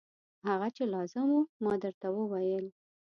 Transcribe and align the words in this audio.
هغه 0.49 0.67
چې 0.75 0.83
لازم 0.93 1.27
و 1.33 1.39
ما 1.63 1.73
درته 1.83 2.07
وویل. 2.11 2.65